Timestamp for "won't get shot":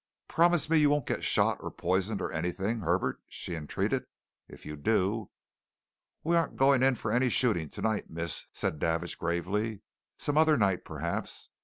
0.89-1.57